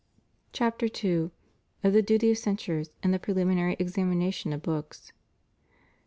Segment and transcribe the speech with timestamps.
[0.51, 1.29] CHAPTER II.
[1.83, 5.13] Of the Duty of Censors in the Preliminary Examination of Books.